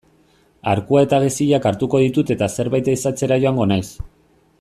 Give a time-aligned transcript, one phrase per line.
[0.69, 3.83] Arkua eta geziak hartuko ditut eta zerbait ehizatzera joango naiz.